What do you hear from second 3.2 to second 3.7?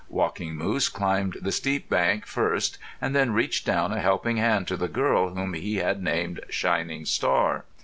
reached